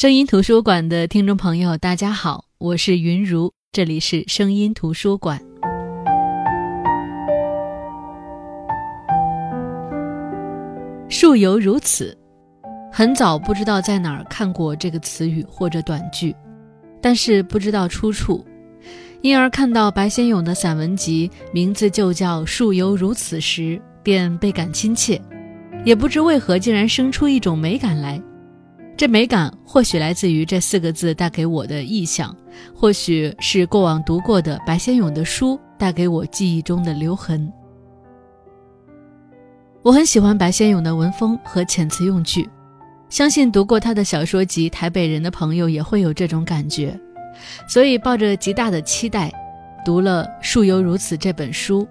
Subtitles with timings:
[0.00, 5.42] 声音图书馆的听众朋友，大家好，我是云如，这里是声音图书馆。
[11.08, 12.16] 树犹如此，
[12.92, 16.32] 很早不知道在哪儿看过这个词语或者短句，
[17.02, 18.46] 但是不知道出处，
[19.20, 25.20] 因而看到白先勇的散文集名字就叫《树犹如此》时，便倍感亲切，
[25.84, 28.22] 也不知为何竟然生出一种美感来。
[28.98, 32.36] 这美感或许来自于这四个字带给我的意象，
[32.74, 37.52] 或许是过往读过的白先勇的书带给我记忆中的留痕。
[39.82, 42.50] 我很喜欢白先勇的文风和遣词用句，
[43.08, 46.98] 相信读过他的小说集《台北人》的朋友也会有这种感觉，
[47.68, 49.32] 所以抱着极大的期待，
[49.84, 51.86] 读了《树犹如此》这本书，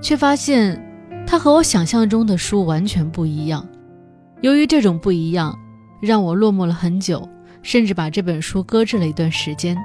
[0.00, 0.76] 却发现
[1.24, 3.64] 它和我想象中的书完全不一样。
[4.40, 5.56] 由于这种不一样。
[6.02, 7.28] 让我落寞了很久，
[7.62, 9.76] 甚至把这本书搁置了一段时间。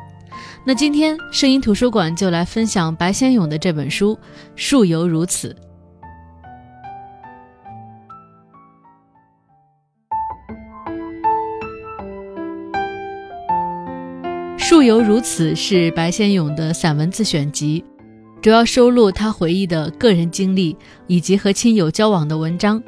[0.66, 4.16] 那今天声音图书馆就来分享白先勇的这本书
[4.56, 5.50] 《树犹如此》。
[14.58, 17.86] 《树犹如此》是白先勇的散文自选集，
[18.42, 20.76] 主要收录他回忆的个人经历
[21.06, 22.82] 以及和亲友交往的文章。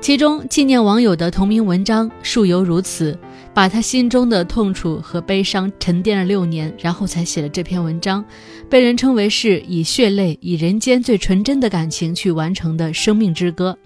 [0.00, 3.12] 其中纪念网友的同名文章《树犹如此》，
[3.52, 8.24] 把他心中的痛楚和悲伤沉淀了六年，然后才写了这篇文章，
[8.70, 13.76] 被人称为是以血泪、以人间最纯真的感情去完成的生命之歌。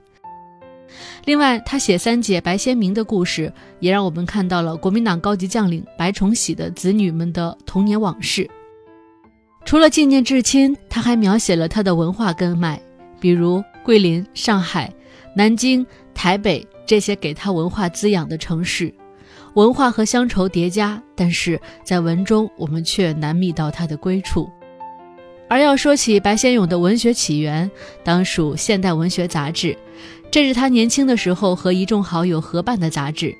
[1.24, 8.48] 另外，他写三姐白先明的故事，也让我们看到了国民党高级将领白崇禧的子女们的童年往事。
[9.64, 12.80] 除了纪念至亲，他还描写了他的文化根脉，
[13.18, 14.92] 比如桂林、上海、
[15.34, 15.84] 南京。
[16.14, 18.92] 台北这些给他文化滋养的城市，
[19.54, 24.50] 文化和乡愁叠加，但是在文中我们却难觅到他的归处。
[25.48, 27.70] 而要说起白先勇的文学起源，
[28.02, 29.76] 当属《现代文学》杂志，
[30.30, 33.34] 这是他年轻的时候和一众好友合办的杂志。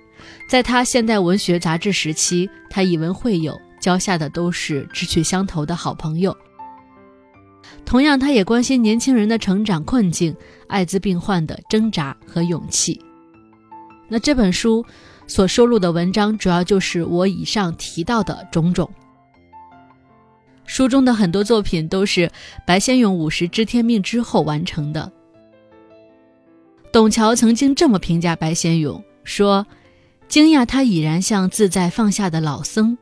[0.47, 6.37] 在他《现代文学》杂志时期，他以文会友，交下的都是志趣相投的好朋友。
[7.85, 10.35] 同样，他也关心年轻人的成长困境、
[10.67, 12.99] 艾滋病患的挣扎和勇气。
[14.09, 14.85] 那这本书
[15.27, 18.91] 所收录的文章，主要就是我以上提到的种种。
[20.65, 22.31] 书中的很多作品都是
[22.67, 25.11] 白先勇五十知天命之后完成的。
[26.93, 29.67] 董桥曾经这么评价白先勇，说
[30.29, 32.97] ：“惊讶他已然像自在放下的老僧。”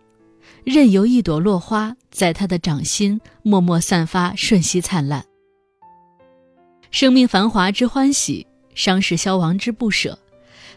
[0.72, 5.24] 任由一朵落花在他的掌心默默散发瞬息灿烂。
[6.92, 10.16] 生命繁华之欢喜，伤势消亡之不舍，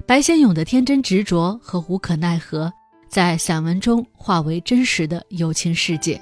[0.07, 2.73] 白先勇的天真执着和无可奈何，
[3.07, 6.19] 在散文中化为真实的友情世界。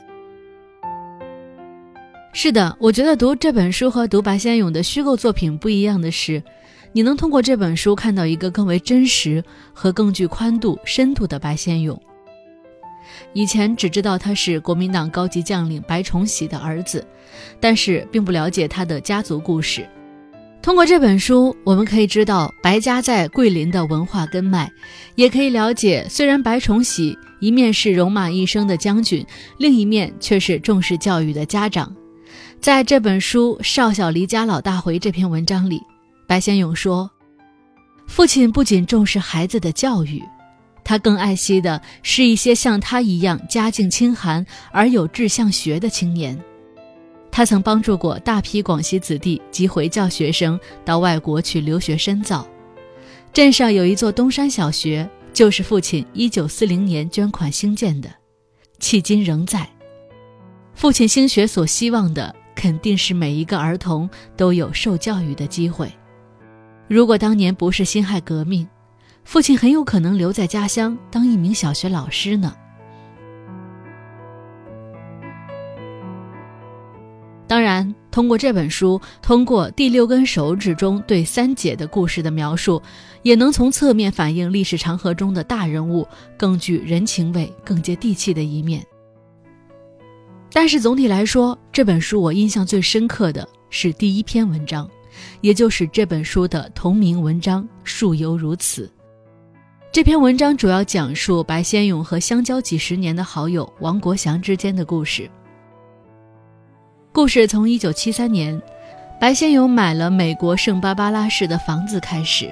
[2.34, 6.44] 是的，我觉得读这本书和读白先勇的虚构作品不一样的是，
[6.92, 9.42] 你能通过这本书看到一个更为真实
[9.74, 11.98] 和更具宽度、深度的白先勇。
[13.33, 17.05] 以前只知道他是国民党高级将领白崇禧的儿子，
[17.59, 19.88] 但是并不了解他的家族故事。
[20.61, 24.72] 通过这本书，我们可以知道白家在桂林的文化根脉，
[25.16, 29.25] 也可以了解，虽然白崇禧一面是戎马一生的将军，
[29.57, 31.95] 另一面却是重视教育的家长。
[32.59, 35.81] 在这本书《少小离家老大回》这篇文章里，
[36.28, 37.09] 白先勇说
[38.05, 40.22] ：“父亲不仅重视孩子的教育。”
[40.84, 46.38] 他更爱惜的是一些像他一样家境清寒而有志向学的青年。
[47.31, 52.46] 他曾帮助过大批广西子弟及回教学生到外国去留学深造。
[53.31, 58.09] 镇上有一座东山小学，就是父亲1940年捐款兴建的，
[58.81, 59.66] 迄今仍在。
[60.74, 65.90] 父亲兴学所希望的，肯定是每一个儿童都有受教育的机会。
[66.90, 68.68] 如果当年不是辛亥革命，
[69.31, 72.53] 父亲很有可能留在家乡当一名小学老师呢。
[77.47, 82.82] 当然，通过这本书，通过第六根手指中对三姐的故事的描述，
[83.22, 86.05] 也能从侧面反映历史长河中的大人物
[86.38, 88.85] 更具人情味、更接地气的一面。
[90.52, 94.90] 但是总体来说，这本书我印象最深刻的是第一篇文章，
[95.40, 98.91] 也就是这本书的同名文章《树犹如此》。
[99.91, 105.29] 这篇文章主要讲述白先勇和相交几十年的好友王国祥之间的故事。
[107.11, 108.61] 故事从1973年，
[109.20, 112.49] 白先勇买了美国圣巴巴拉市的房子开始。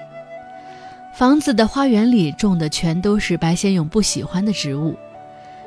[1.16, 4.94] 房子的花园里种的全都是白先勇不喜欢的植物，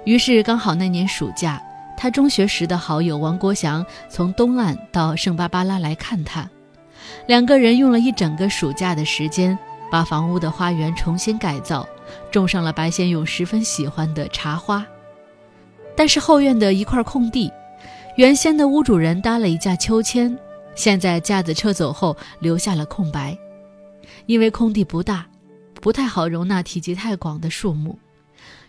[0.04, 1.58] 于是刚好那年暑假，
[1.96, 6.46] 他中学时的好友王国祥从东岸到圣巴巴拉来看他，
[7.26, 9.58] 两个人用了一整个暑假的时间，
[9.92, 11.86] 把房屋的花园重新改造，
[12.30, 14.86] 种上了白先勇十分喜欢的茶花。
[15.94, 17.52] 但是后院的一块空地，
[18.16, 20.34] 原先的屋主人搭了一架秋千，
[20.74, 23.36] 现在架子撤走后留下了空白，
[24.24, 25.26] 因为空地不大。
[25.74, 27.98] 不太好容纳体积太广的树木，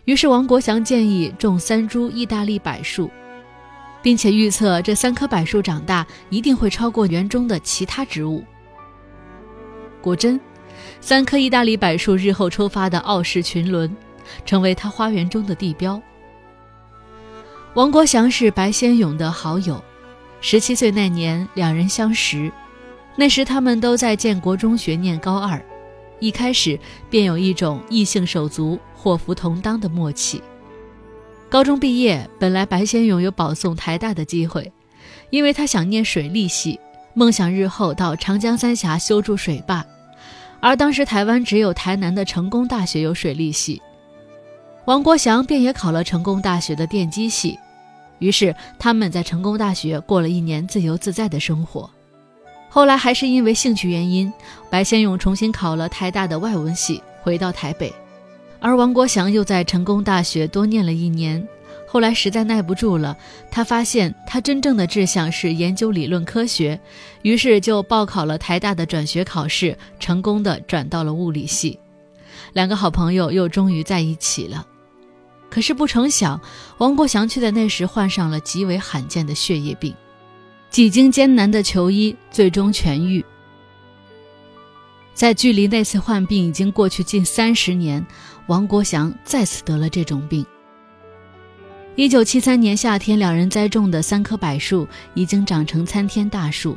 [0.04, 3.08] 于是王国祥建议种三株意大利柏树，
[4.02, 8.44] 并且预测这三棵柏树长大一定会超过园中的其他植物。
[10.02, 10.38] 果真，
[11.00, 13.94] 三棵意大利柏树日后抽发的傲视群伦，
[14.44, 16.00] 成为他花园中的地标。
[17.74, 19.82] 王国祥是白先勇的好友，
[20.40, 22.50] 十七岁那年两人相识，
[23.16, 25.60] 那时他们都在建国中学念高二。
[26.20, 26.78] 一开始
[27.10, 30.40] 便有一种异性手足祸福同当的默契。
[31.50, 34.72] 高中毕业，本来白先勇有保送台大的机会，
[35.30, 36.78] 因为他想念水利系，
[37.14, 39.84] 梦想日后到长江三峡修筑水坝。
[40.64, 43.82] 而当时台湾只有台南的成功大学有水利系，
[44.86, 47.58] 王国祥便也考了成功大学的电机系。
[48.18, 51.90] 于是他们在成功大学过了一年自由自在的生活。
[52.70, 54.32] 后来还是因为兴趣原因，
[54.70, 57.92] 白先勇重新考了台大的外文系，回到台北，
[58.58, 61.46] 而王国祥又在成功大学多念了一年。
[61.94, 63.16] 后来实在耐不住了，
[63.52, 66.80] 他发现他真正的志向是研究理论科学，
[67.22, 71.78] 于是就报考了台大的转学考试，成功的转到了物理系。
[72.52, 74.66] 两个好朋友又终于在一起了。
[75.48, 76.40] 可是不成想，
[76.78, 79.94] 王国祥却在那时患上了极为罕见的血液病。
[80.70, 83.24] 几经艰难的求医，最终痊愈。
[85.14, 88.04] 在距离那次患病已经过去近三十年，
[88.48, 90.44] 王国祥再次得了这种病。
[91.96, 96.76] 一九七三年夏天，两人栽种的三棵柏树已经长成参天大树，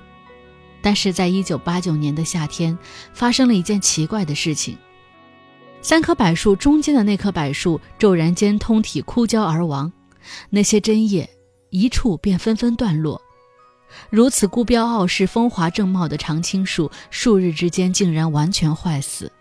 [0.79, 2.77] 但是在一九八九年的夏天，
[3.13, 4.77] 发生了一件奇怪的事情：
[5.81, 9.91] 三棵柏树中间的那棵柏树骤然间通体枯焦而亡，
[10.51, 11.27] 那些针叶
[11.71, 13.19] 一触便纷纷断落。
[14.11, 19.31] 如此孤标傲世、风华正茂的常青树，数日之间竟然完全坏死。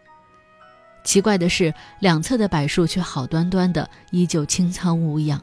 [1.05, 5.39] 奇怪的是，两侧的柏树却好端端的，依旧青苍无恙。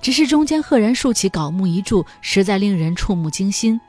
[0.00, 3.80] 只是中间赫然竖起槁木一柱，实在令人触目惊心。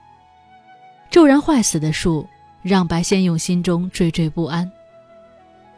[1.09, 2.27] 骤然坏死的树，
[2.61, 4.71] 让白先勇心中惴惴不安。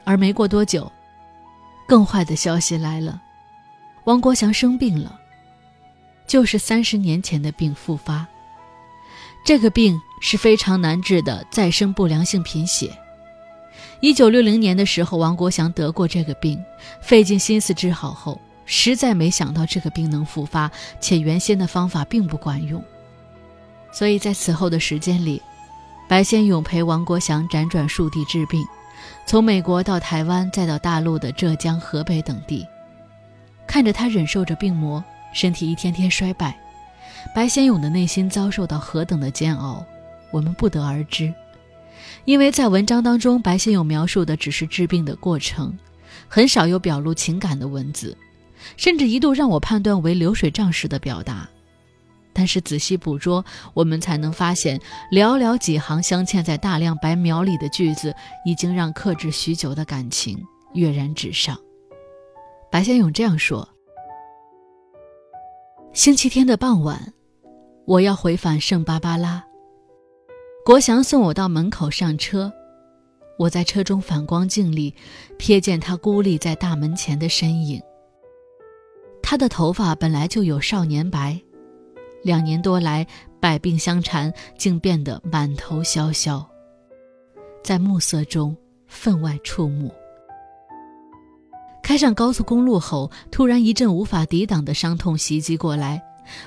[0.03, 0.91] 而没过多久，
[1.87, 3.21] 更坏的消息来了：
[4.03, 5.19] 王国祥生病了，
[6.27, 8.27] 就是三十年前的病复发。
[9.45, 12.91] 这个病是非常难治的再生不良性贫血。
[13.99, 16.61] 一九六零年的时候，王国祥得过这个病，
[17.01, 22.83] 费尽心思治好后，实在没想到这个病能复发，且原先的方法并不管用。
[23.91, 25.41] 所以在此后的时间里，
[26.07, 28.65] 白先勇陪王国祥辗转数地治病，
[29.25, 32.65] 从美国到台湾，再到大陆的浙江、河北等地，
[33.67, 36.57] 看着他忍受着病魔，身体一天天衰败。
[37.33, 39.85] 白先勇的内心遭受到何等的煎熬，
[40.31, 41.33] 我们不得而知。
[42.25, 45.77] 因为在文章当中，白先勇描述的只是治病的过程，
[46.27, 48.17] 很少有表露情感的文字，
[48.77, 51.49] 甚至一度让我判断为流水账式的表达。
[52.35, 53.45] 但是仔细捕捉，
[53.75, 54.79] 我们才能发现，
[55.11, 61.55] 寥寥几行镶嵌在大量白描里的句子，已经让克制许久的感情跃然纸上。
[62.71, 63.69] 白先勇这样说。
[65.93, 67.13] 星期天的傍晚，
[67.85, 69.43] 我要回返圣巴巴拉。
[70.65, 72.51] 国祥送我到门口上车，
[73.37, 74.95] 我在车中反光镜里
[75.37, 77.79] 瞥见他孤立在大门前的身影。
[79.23, 81.39] 他的头发本来就有少年白，
[82.23, 83.07] 两年多来
[83.39, 86.45] 百病相缠，竟变得满头萧萧，
[87.63, 89.91] 在暮色中分外触目。
[91.81, 96.01] 开上高速公路后，突然一阵无法抵挡的伤痛袭击过来，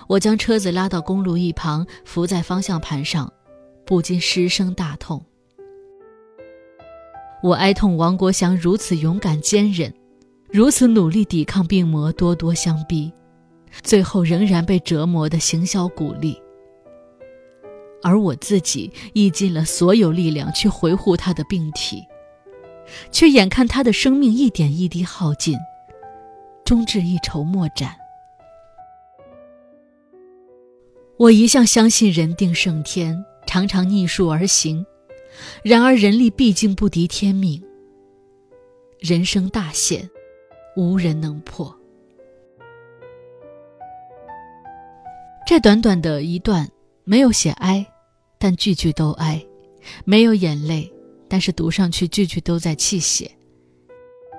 [0.06, 3.32] 我将车子拉到公路一旁，扶在方向盘上，
[3.84, 5.24] 不禁失声大痛。
[7.42, 9.92] 我哀痛王国祥如此勇敢坚韧，
[10.56, 13.12] 如此努力抵抗病魔咄咄相逼，
[13.82, 16.34] 最后仍然被折磨的形销骨立。
[18.02, 22.02] 而我自己亦尽了所有力量去维护他的病体。
[23.12, 25.58] 却眼看他的生命一点一滴耗尽，
[26.64, 27.94] 终至一筹莫展。
[31.18, 34.86] 我一向相信人定胜天，常常逆数而行。
[35.62, 37.62] 然而人力毕竟不敌天命，
[39.00, 40.08] 人生大限，
[40.76, 41.74] 无人能破。
[45.46, 46.68] 这短短的一段，
[47.04, 47.86] 没有写哀，
[48.38, 49.40] 但句句都哀；
[50.04, 50.92] 没有眼泪，
[51.28, 53.30] 但是读上去句句都在泣血。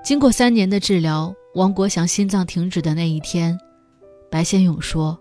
[0.03, 3.57] 经过三年的治疗，王国祥心脏停止的那一天，
[4.29, 5.17] 白先勇说：“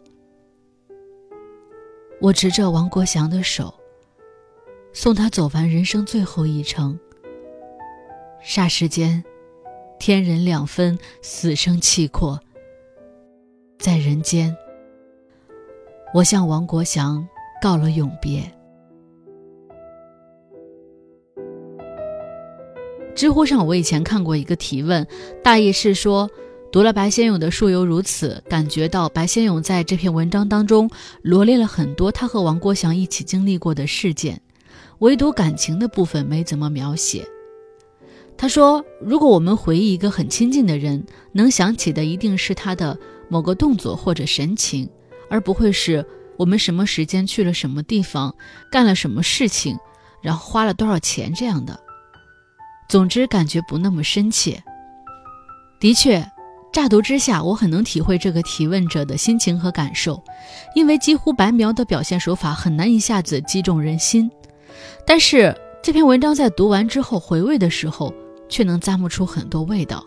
[2.21, 3.73] 我执着王国祥的手，
[4.93, 6.99] 送他走完人生最后一程。
[8.45, 9.25] 霎时间，
[9.99, 12.41] 天人两分，死生契阔，
[13.79, 14.57] 在人间。”
[16.15, 17.27] 我向王国祥
[17.61, 18.43] 告了永别。
[23.15, 25.07] 知乎上，我以前看过一个提问，
[25.43, 26.31] 大意是说，
[26.71, 30.89] 读了白先勇的《树犹如此》，感觉到白先勇在这篇文章当中
[31.23, 34.41] 罗列了很多他和王国祥一起经历过的事件，
[34.99, 37.27] 唯独感情的部分没怎么描写。
[38.39, 44.89] 他说，如果我们回忆一个很亲近的人，能想起的一定是他的某个动作或者神情。
[45.29, 48.33] 而不会是我们什么时间去了什么地方，
[48.71, 49.77] 干了什么事情，
[50.23, 51.77] 然后花了多少钱这样的。
[52.89, 54.63] 总之，感觉不那么深切。
[55.81, 56.25] 的确，
[56.73, 60.23] 乍读之下，我很能体会这个提问者的心情和感受，
[60.77, 64.31] 因为几乎白描的表现手法很难一下子击中人心。
[65.05, 65.53] 但是
[65.83, 68.15] 这篇文章在读完之后回味的时候，
[68.49, 70.05] 却能咂摸出很多味道。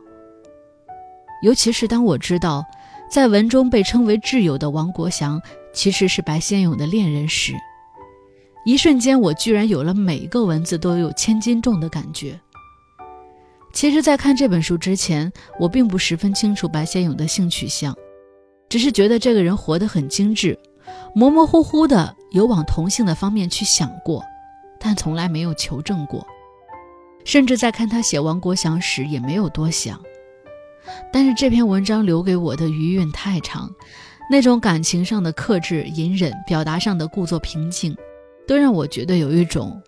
[1.42, 2.66] 尤其是当我知道。
[3.10, 5.42] 在文中被称为挚友的王国祥，
[5.74, 7.56] 其实是白先勇的恋人时，
[8.64, 12.40] 一瞬间我居然有了每一个文字都有千斤重的感觉。
[13.74, 17.98] 其实，在看这本书之前，我并不十分清楚白先勇的性取向，
[18.70, 20.56] 只是觉得这个人活得很精致，
[21.16, 24.24] 模模糊糊的有往同性的方面去想过，
[24.80, 26.24] 但从来没有求证过，
[27.30, 30.02] 甚至在看他写王国祥时也没有多想。
[31.14, 33.70] 但是这篇文章留给我的余韵太长，
[34.32, 37.96] 那种感情上的克制、隐忍，表达上的故作平静，
[38.48, 39.80] 都让我觉得有一种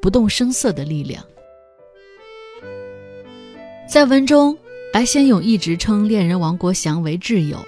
[0.00, 1.20] 不动声色的力量。
[3.88, 4.56] 在文中，
[4.92, 7.58] 白先勇一直称恋人王国祥为挚友，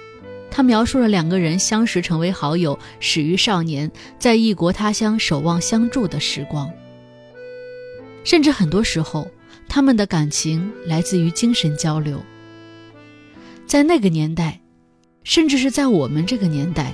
[0.49, 6.71] 他描述了两个人相识、成为好友、始于少年，在异国他乡守望相助的时光。
[8.27, 9.25] 甚至很多时候，
[9.69, 12.21] 他们的感情来自于精神交流。
[13.65, 14.59] 在那个年代，
[15.23, 16.93] 甚至是在我们这个年代，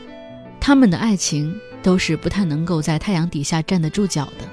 [0.60, 4.48] 他们的爱情都是不太能够在太阳底下站得住脚的。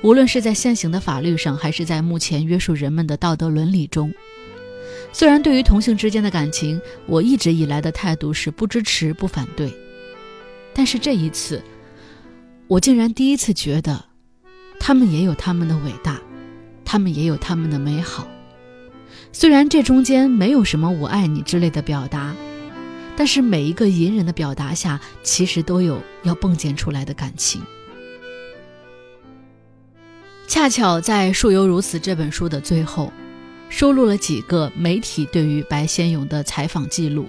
[0.00, 4.10] 无论是在现行的法律上，还是在目前约束人们的道德伦理中，
[5.12, 9.70] 虽然对于同性之间的感情，我一直以来的态度是不支持、不反对，
[10.72, 11.62] 但是这一次，
[12.68, 14.05] 我竟然第一次觉得，
[14.78, 16.20] 他们也有他们的伟大，
[16.84, 18.28] 他们也有他们的美好。
[19.32, 22.34] 虽然这中间没有什么“我爱你”之类的表达，
[23.16, 27.60] 但是每一个隐忍的表达下，其实都有要迸溅出来的感情。
[30.46, 33.12] 恰巧在《树犹如此》这本书的最后，
[33.68, 37.28] 收录了几个媒体对于白先勇的采访记录。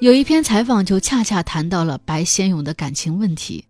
[0.00, 3.64] 有一篇采访就恰恰谈到了白先勇的感情问题。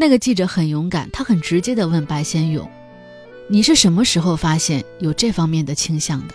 [0.00, 2.66] 那个记者很勇敢，他很直接地问白先勇
[3.48, 6.34] ：“你是什么时候发现有这方面的倾向的？”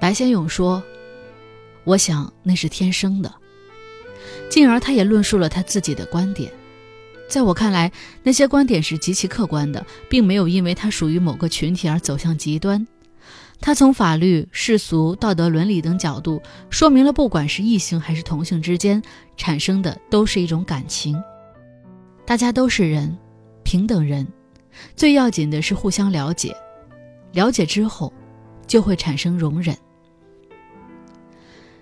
[0.00, 0.82] 白先勇说
[1.84, 3.30] ：“我想那是天生的。”
[4.48, 6.50] 进而他也论述了他自己的观点。
[7.28, 12.86] 在我看来，那些观点是极其客观的，并没有因为他属于某个群体而走向极端。
[13.60, 16.40] 他从法律、世俗、道德伦理等角度
[16.70, 19.02] 说明了，不管是异性还是同性之间
[19.36, 21.22] 产生的都是一种感情。
[22.26, 23.16] 大家都是人，
[23.62, 24.26] 平等人，
[24.96, 26.56] 最要紧的是互相了解。
[27.32, 28.12] 了解之后，
[28.66, 29.76] 就会产生容忍。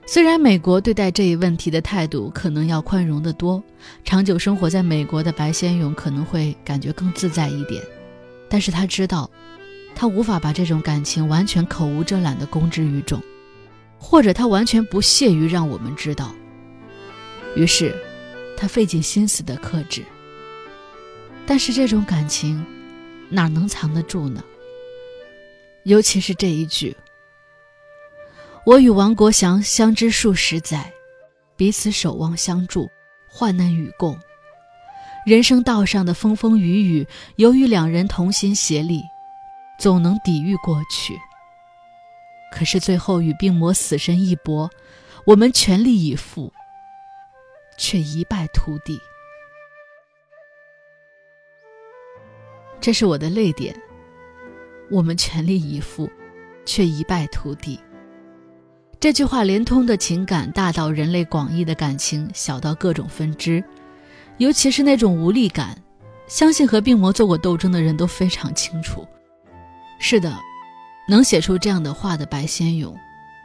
[0.05, 3.63] 虽然美国对待这一问题的态度可能要宽容得多，
[4.05, 7.81] 长久生活在美国的白先勇可能会感觉更自在一点，
[8.49, 9.31] 但是他知道，
[9.95, 13.23] 他无法把这种感情完全口无遮拦地公之于众，
[13.97, 16.35] 或者他完全不屑于让我们知道。
[17.55, 17.95] 于是，
[18.57, 20.03] 他费尽心思地克制。
[21.47, 22.65] 但是这种感情，
[23.29, 24.43] 哪能藏得住呢？
[25.85, 26.97] 尤其是这一句。
[28.65, 30.93] 我与王国祥相知数十载，
[31.57, 32.89] 彼此守望相助，
[33.29, 34.17] 患难与共。
[35.27, 37.07] 人生道上的风风雨雨，
[37.37, 39.03] 由于两人同心协力，
[39.79, 41.19] 总能抵御过去。
[42.53, 44.71] 可是最后与病魔死神一搏，
[45.27, 46.53] 我们全力以赴，
[47.77, 49.01] 却一败涂地。
[52.83, 53.75] 这是我的泪点。
[54.91, 56.11] 我们全力以赴。
[56.65, 57.77] 却一败涂地。
[59.01, 63.61] 这句话连通的情感大到人类广义的感情，小到各种分支，
[64.39, 65.77] 尤其是那种无力感，
[66.29, 69.05] 相信和病魔做过斗争的人都非常清楚。
[69.99, 70.33] 是的，
[71.09, 72.97] 能写出这样的话的白先勇，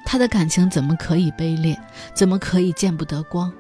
[0.06, 1.76] 他的感情怎么可以卑劣？
[2.14, 3.52] 怎么可以见不得光？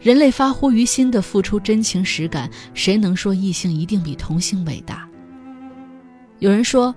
[0.00, 5.08] 人类发乎于心的付出真情实感，谁能说异性一定比同性伟大？
[6.38, 6.94] 有人说，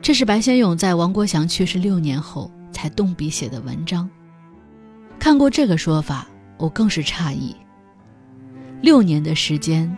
[0.00, 4.08] 这是白先勇在王国祥去世六年后才动笔写的文章。
[5.18, 6.26] 看过这个说法，
[6.58, 7.54] 我更是诧异。
[8.80, 9.96] 六年的时间，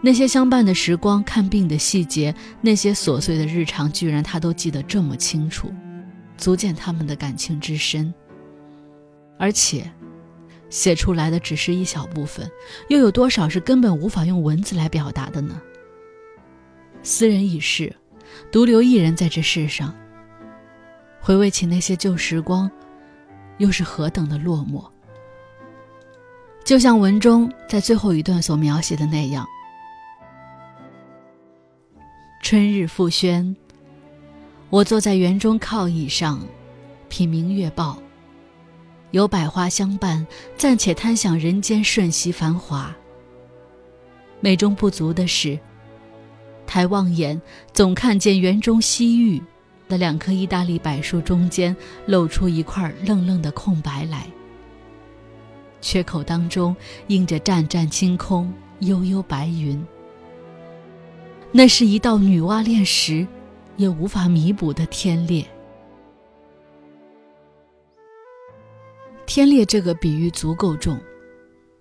[0.00, 5.72] 那些相伴的时光、看病的细节、那些琐碎的日常，居然他都记得这么清楚，
[6.38, 8.12] 足见他们的感情之深。
[9.38, 9.90] 而且。
[10.68, 12.50] 写出来的只是一小部分，
[12.88, 15.60] 又有多少是根本无法用文字来表达的呢？
[17.02, 17.94] 斯人已逝，
[18.50, 19.94] 独留一人在这世上。
[21.20, 22.70] 回味起那些旧时光，
[23.58, 24.84] 又是何等的落寞。
[26.64, 29.46] 就像文中在最后一段所描写的那样
[32.42, 33.54] ：“春日复轩，
[34.68, 36.40] 我坐在园中靠椅上，
[37.08, 38.02] 品明月报。”
[39.16, 40.26] 有百花相伴，
[40.58, 42.94] 暂且贪享人间瞬息繁华。
[44.40, 45.58] 美中不足的是，
[46.66, 47.40] 抬望眼
[47.72, 49.42] 总看见园中西域
[49.88, 54.26] 的两棵意大利柏树中间露出一块愣愣的空白来。
[55.80, 59.82] 缺口当中映着湛湛青空、悠悠白云。
[61.52, 63.26] 那是一道女娲炼石
[63.78, 65.42] 也无法弥补的天裂。
[69.26, 70.98] 天裂这个比喻足够重，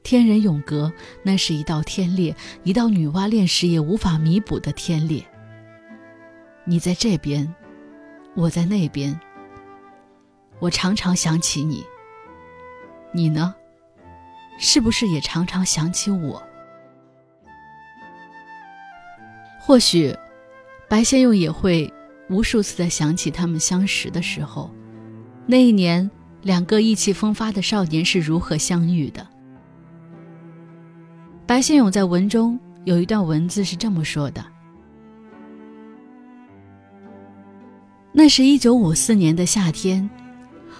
[0.03, 0.91] 天人永隔，
[1.23, 5.23] 那是一道天裂，一道女娲炼石也无法弥补的天裂。
[6.65, 7.53] 你在这边，
[8.33, 9.17] 我在那边，
[10.59, 11.85] 我常常想起你。
[13.13, 13.53] 你呢，
[14.57, 16.41] 是不是也常常想起我？
[19.61, 20.13] 或许，
[20.89, 21.93] 白先勇也会
[22.29, 24.71] 无数次的想起他们相识的时候，
[25.45, 26.09] 那一年。
[26.45, 29.27] 两个意气风发的少年是如何相遇的？
[31.47, 34.45] 白先勇在文中有一段文字是这么说的
[38.13, 40.07] ：“那是一九五四年的夏天，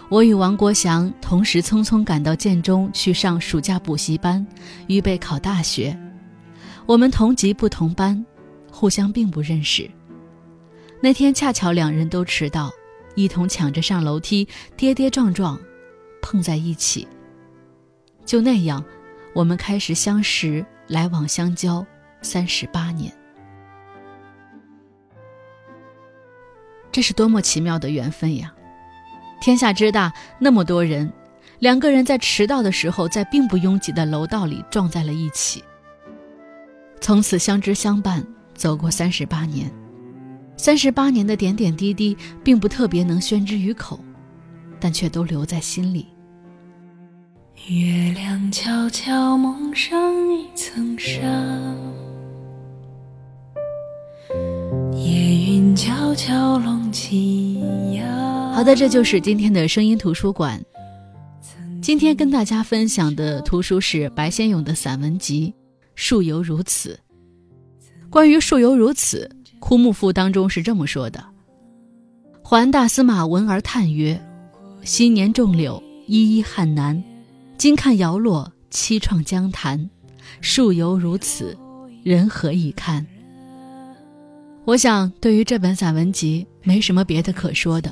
[0.07, 4.45] 我与王国祥同时匆匆赶到建中去上暑假补习班，
[4.85, 5.97] 预备考大学。
[6.85, 8.23] 我们同级不同班，
[8.71, 9.89] 互相并不认识。
[11.01, 12.71] 那天恰巧两人都迟到。”
[13.15, 14.47] 一同抢着上楼梯，
[14.77, 15.59] 跌跌撞撞，
[16.21, 17.07] 碰在一起。
[18.25, 18.83] 就那样，
[19.33, 21.85] 我们开始相识，来往相交，
[22.21, 23.11] 三十八年。
[26.91, 28.53] 这是多么奇妙的缘分呀！
[29.41, 31.11] 天下之大，那么多人，
[31.59, 35.63] 两个人在迟到的时候，在并不拥挤的楼道里撞在了一起。
[37.01, 38.25] 从此相知相伴，
[38.55, 39.71] 走过三十八年。
[40.57, 43.99] 三十八年的点点滴滴，并不特别能宣之于口，
[44.79, 46.07] 但却都留在心里。
[47.67, 51.21] 月亮悄悄蒙上一层纱，
[54.93, 57.59] 夜云悄悄拢起
[57.93, 58.51] 呀。
[58.53, 60.63] 好的，这就是今天的声音图书馆。
[61.81, 65.53] 今天跟大家分享的图书是白先勇的散文集
[65.95, 66.99] 《树犹如此》。
[68.09, 69.29] 关于“树犹如此”。
[69.67, 71.25] 《枯木赋》当中是这么说的
[72.45, 74.23] ：“还大司马闻而叹曰
[74.85, 77.01] ：‘昔年种柳，依依汉南；
[77.57, 79.89] 今看摇落，凄怆江潭。
[80.39, 81.57] 树犹如此，
[82.03, 83.03] 人何以堪？’”
[84.65, 87.91] 我想，对于这本散文集，没什么别的可说的，“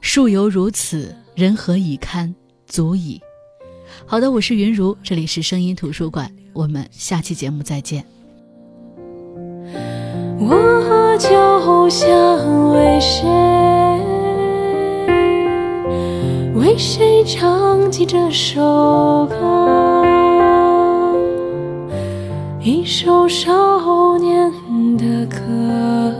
[0.00, 2.34] 树犹如此，人何以堪”
[2.66, 3.20] 足矣。
[4.06, 8.02] 好的，我是云如，这里是声音图书馆，我们下期节目再见。
[10.42, 12.08] 我就想
[12.72, 13.28] 为谁，
[16.54, 19.36] 为谁唱起这首歌？
[22.58, 24.50] 一首少年
[24.96, 26.19] 的歌。